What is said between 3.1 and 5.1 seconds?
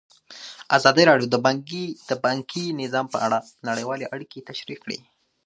په اړه نړیوالې اړیکې تشریح کړي.